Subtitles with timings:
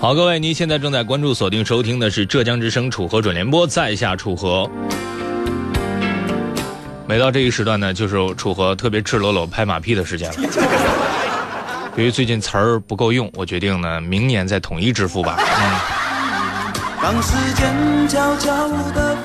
[0.00, 4.68] 好，各位，您现在正在关注、锁定、收听的是浙江之声楚河准联播，在下楚河。
[7.06, 10.36] 每到这一时段呢，就是楚河特别赤裸裸拍马屁的时间了。
[11.94, 15.38] 由于最近词儿不够用，我决定呢，明年再统一支付吧。
[15.38, 16.01] 嗯。
[17.02, 19.16] 让时间悄悄地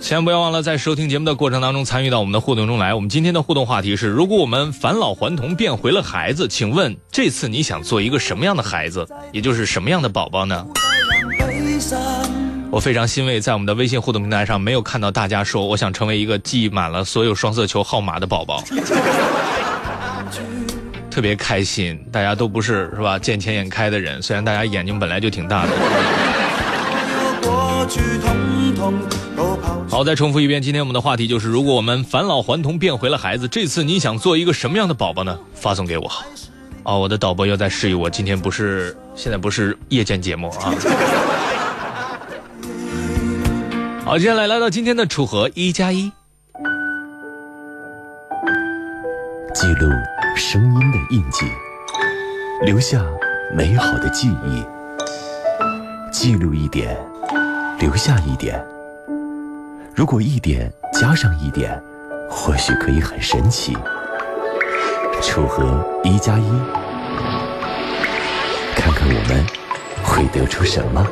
[0.00, 2.94] 千万不要忘了，在收听节目的过程当中参与到我们的互动中来。
[2.94, 10.64] 我们今天的互动话题是：如果我们返老还童变回了孩子，请问这次你想做一个什么样的孩子，也就是什么样的宝宝呢？
[12.70, 18.62] 我非常欣慰，在我们的微信互动平台上没有看到大家说我想成为一个记满了所有双色球号码的宝宝，
[21.10, 21.98] 特别开心。
[22.12, 23.18] 大家都不是是吧？
[23.18, 25.72] 见钱眼开的人，虽然大家眼睛本来就挺大的。
[29.90, 35.38] 好，再重复一遍，今天我们的话题就是：如果我们返老还童变回了孩子，这次你想做一个什么样的宝宝呢？
[35.54, 36.10] 发送给我。
[36.82, 40.74] 哦，我的导播又在示意我，今天不是现在不是夜间节目啊。
[44.04, 46.12] 好，接下来来到今天的楚河一加一，
[49.54, 49.88] 记录
[50.36, 51.46] 声音的印记，
[52.66, 53.02] 留下
[53.56, 54.62] 美好的记忆，
[56.12, 56.98] 记录一点，
[57.84, 58.58] 留下一点。
[59.94, 61.78] 如果一点加上一点，
[62.30, 63.76] 或许可以很神奇。
[65.20, 66.48] 楚河一加一，
[68.74, 69.46] 看看我们
[70.02, 71.06] 会得出什么。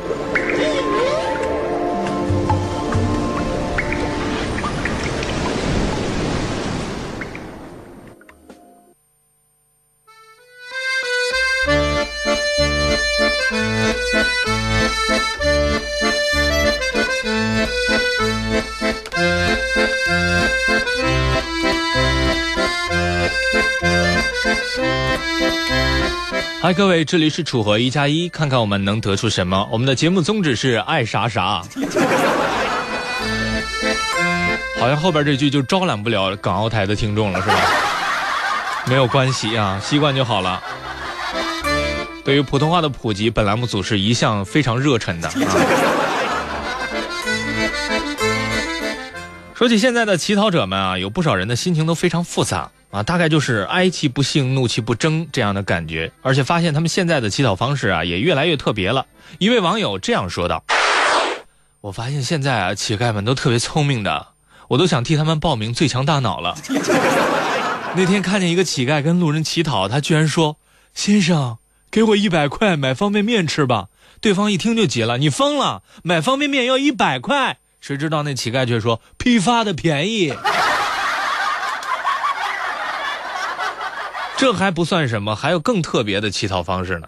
[26.61, 29.67] 嗨，各位，这里是楚河一加一，看看我们能得出什么。
[29.69, 31.61] 我们的节目宗旨是爱啥啥。
[34.79, 37.55] 好像后边这句就招揽不了港澳台的听众了，是吧？
[38.87, 40.61] 没有关系啊，习惯就好了。
[42.23, 45.27] 对于普通话的普及，本栏目组是一向非常热忱的。
[45.27, 45.33] 啊
[49.53, 52.69] 说起现在的乞讨者们啊，有不少人的心情都非常复杂。
[52.93, 59.07] 啊，大概就是哀其不幸，怒其不争这样的感觉，而且发现他们现在的乞讨方式啊，也越来越特别了。
[59.39, 60.63] 一位网友这样说道
[61.81, 64.27] ：“我发现现在啊，乞丐们都特别聪明的，
[64.67, 66.55] 我都想替他们报名最强大脑了。
[67.97, 70.57] 那天看见一个乞丐跟路人乞讨，他居然说
[70.93, 71.57] ：‘先生，
[71.89, 73.87] 给我一百块买方便面吃吧。’
[74.21, 75.81] 对方一听就急了：‘你疯了？
[76.03, 80.31] 买方便面要一百块？’谁知道那乞丐却说：‘批发的便宜。’”
[84.43, 87.07] 这还不算什么，还有更特别的乞讨方式呢。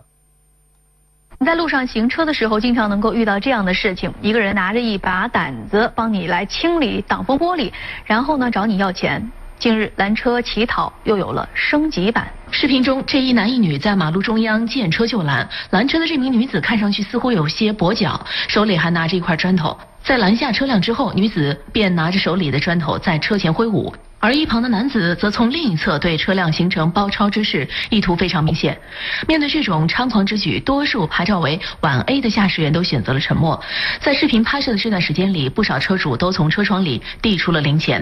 [1.38, 7.74] 你在路上行车的时候，经常能够遇到这样的事情：一个人拿着一把掸子帮你来清理挡风玻璃，
[8.06, 9.30] 然后呢找你要钱。
[9.60, 12.32] 近日，拦车乞讨又有了升级版。
[12.58, 19.78] 视频中，这一男一女在马路中央见车就拦，拦车的这名女子看上去似乎有些跛脚，手里还拿着一块砖头。
[20.02, 23.94] 在拦下车辆之后，女子便拿着手里的砖头在车前挥舞。
[24.22, 28.80] 而一旁的男子则从另一侧对车辆形成包抄之势，意图非常明显。
[29.28, 33.62] 面对这种猖狂之举，多数牌照为皖 A 的驾驶员都选择了沉默。
[34.00, 38.02] 在视频拍摄的这段时间里，不少车主都从车窗里递出了零钱。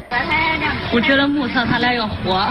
[0.93, 2.47] 我觉得目测他俩要活。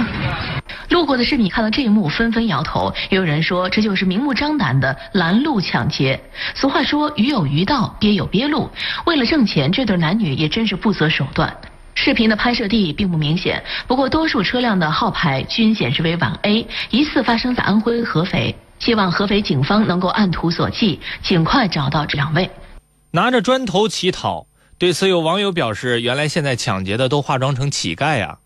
[0.89, 2.93] 路过的市民看到这一幕，纷纷摇头。
[3.11, 6.21] 也有人说，这就是明目张胆的拦路抢劫。
[6.55, 8.71] 俗话说，鱼有鱼道，鳖有鳖路。
[9.07, 11.57] 为了挣钱，这对男女也真是不择手段。
[11.95, 18.57] 视频的拍摄地并不明显，不过多数车辆的号牌均显示为皖 A，疑似发生在安徽合肥。
[18.79, 22.51] 希望合肥警方能够按图索骥，尽快找到这两位。
[23.13, 24.47] 拿着砖头乞讨，
[24.77, 28.39] 对此有网友表示：“原来现在抢劫的都化妆成乞丐呀！”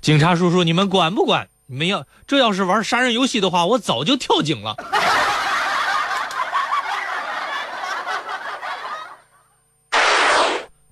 [0.00, 1.48] 警察叔叔，你们管不管？
[1.66, 4.76] 你们要这要是玩杀人游戏的话，我早就跳井了。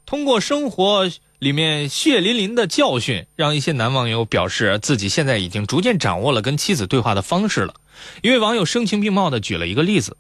[0.07, 1.11] 通过生活。
[1.43, 7.75] 里面血淋淋的教训，让一些男网友表示自己现在已经逐渐掌握了跟妻子对话的方式了。
[8.23, 10.17] 一位网友声情并茂的举了一个例子：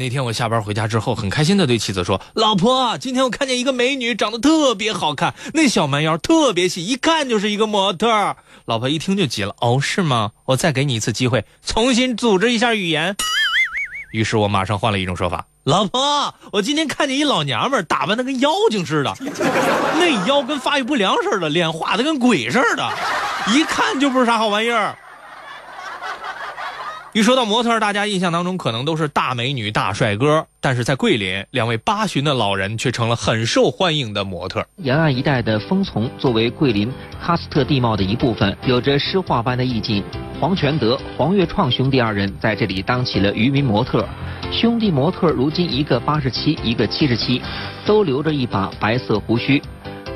[0.00, 10.30] 那天我下班回家之后，很开心的对妻子说：“老婆，今天我看见一个美女，长得特别好看，那小蛮腰特别细，一看就是一个模特。”老婆一听就急了：“哦，是吗？
[10.46, 13.14] 我再给你一次机会，重新组织一下语言。
[14.14, 19.14] ”于是我马上换了一种说法：“老婆，我今天看见一老娘们打扮的跟妖精似的，
[20.00, 22.90] 那腰跟发育不良似的，脸画的跟鬼似的，
[23.54, 24.96] 一看就不是啥好玩意儿。
[27.12, 34.64] 一说到模特，大家印象当中可能都是大美女、大帅哥，但是在桂林，两位八旬的老人却成了很受欢迎的模特。
[34.76, 36.88] 沿岸一带的枫丛作为桂林
[37.20, 40.04] 喀斯特地貌的一部分，有着诗画般的意境。
[40.38, 44.08] 黄全德、黄月创兄弟二人在这里当起了渔民模特。
[44.52, 47.42] 兄弟模特如今一个八十七，一个七十七，
[47.84, 49.60] 都留着一把白色胡须。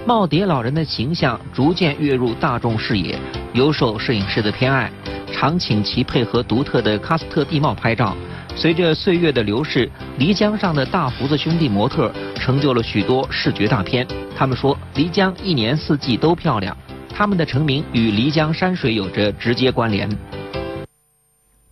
[0.07, 3.19] 耄耋老人的形象逐渐跃入大众视野，
[3.55, 4.93] 尤受摄影师的偏爱。
[5.33, 8.15] 常请其配合独特的喀斯特地貌拍照。
[8.55, 14.07] 随着岁月的流逝，漓江上的大胡子兄弟模特成就了许多视觉大片。
[14.37, 16.77] 他们说，漓江一年四季都漂亮，
[17.09, 20.09] 他们的成名与漓江山水有着直接关联。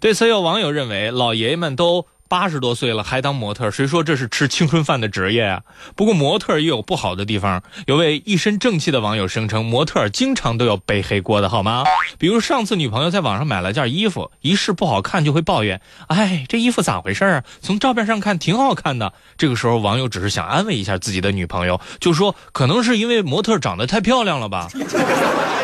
[0.00, 2.06] 对此，有网友认为，老爷爷们都。
[2.32, 5.60] 八十多岁了还当模特，谁说这是吃青春饭的职业啊？
[5.94, 7.62] 不过模特也有不好的地方。
[7.86, 11.84] 有位一身正气的网友声称，模特经常都要背黑锅的好吗？
[12.16, 17.44] 比如上次女朋友在网上买了件衣服，一试不好看就会抱怨：“哎，这衣服咋回事啊？
[17.60, 24.68] 从照片上看挺好看的。”这个时候网友只是想安慰一下自己的女朋友，就说：“可能是因为模特长得太漂亮了吧？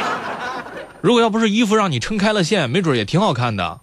[1.01, 3.81] 如果要不是衣服让你撑开了线，没准也挺好看的。”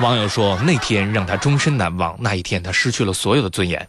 [0.00, 3.86] 网友说：“那天让他终身难忘，那一天他失去了所有的尊严。”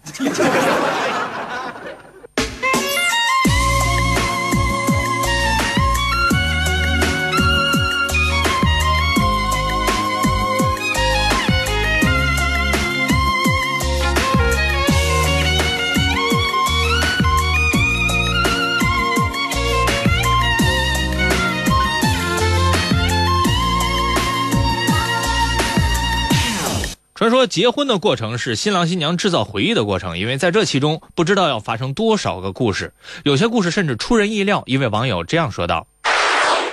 [27.30, 32.94] 说结婚的过程是新郎新娘制造回忆的过程，因为在这其中不知道要发生多少个故事，
[33.24, 34.64] 有些故事甚至出人意料。
[34.66, 35.88] 一位网友这样说道：“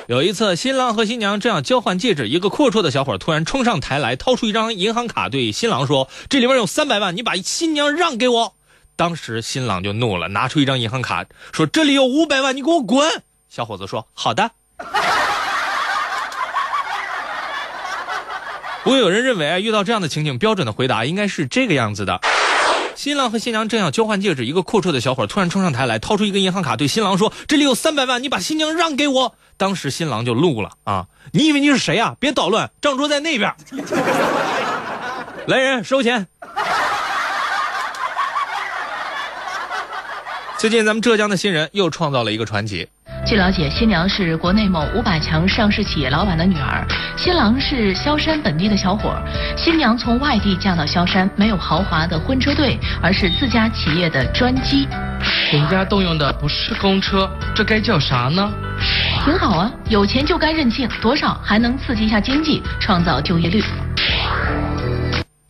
[0.08, 8.54] 有一次，新郎和新娘正要交换戒指，一个阔绰的小伙突然冲上台来，掏出一张银行卡，对新郎说：‘这里面有三百万，你把新娘让给我。’
[8.96, 14.52] 当时新郎就怒了，拿出一张银行卡，说：‘这里有五百万，你给我滚！’小伙子说：‘好的。’”
[18.86, 22.20] 不过有人认为啊，遇到这样的情景，标准的回答应该是这个样子的：
[22.94, 31.06] 新郎和新娘正要交换戒指，一个阔绰的小伙突然冲上台来，掏出一个银行卡，对新郎说：“这里有三百万，你把新娘让给我。”当时新郎就怒了啊！
[31.32, 32.14] 你以为你是谁啊？
[32.20, 33.52] 别捣乱，账桌在那边。
[35.48, 36.28] 来人，收钱。
[40.58, 42.88] 最近咱们浙江的新人又创造了一个传奇。
[43.26, 46.86] 据了解，新娘是国内某五百强上市企业老板的女儿，
[47.16, 49.20] 新郎是萧山本地的小伙。
[49.56, 54.86] 新娘从外地嫁到萧山，没有豪华的婚车队，而是自家企业的专机。
[55.52, 58.48] 人家动用的不是公车，这该叫啥呢？
[59.24, 63.60] 挺好啊，有钱就该任性，多少还能刺激一下经济，创造就业率。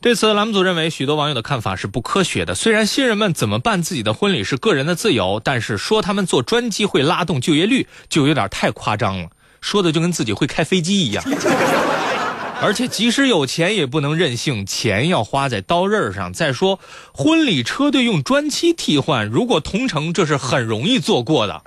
[0.00, 2.54] 对此，栏目组认为许多网友的看法是不科学的。
[2.54, 9.30] 虽然新人们怎么办自己的婚礼是个人的自由，但是说他们坐专机会拉动就业率，就有点太夸张了。
[9.60, 11.24] 说的就跟自己会开飞机一样。
[12.62, 16.32] 而且即使有钱也不能任性，钱要花在刀刃上。
[16.32, 16.78] 再说，
[17.12, 21.62] 婚礼车队用专机替换，如果同城，这是很容易做过的。